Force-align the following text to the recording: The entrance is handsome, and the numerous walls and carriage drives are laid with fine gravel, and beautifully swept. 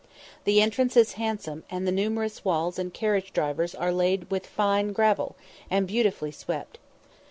The 0.45 0.63
entrance 0.63 0.97
is 0.97 1.13
handsome, 1.13 1.63
and 1.69 1.85
the 1.85 1.91
numerous 1.91 2.43
walls 2.43 2.79
and 2.79 2.91
carriage 2.91 3.33
drives 3.33 3.75
are 3.75 3.93
laid 3.93 4.31
with 4.31 4.47
fine 4.47 4.93
gravel, 4.93 5.35
and 5.69 5.85
beautifully 5.85 6.31
swept. 6.31 6.79